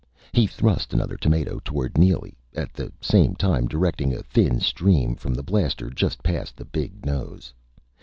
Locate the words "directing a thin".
3.67-4.59